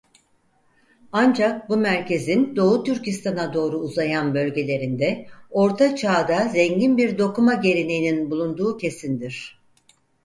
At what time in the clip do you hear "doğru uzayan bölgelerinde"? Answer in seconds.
3.53-5.25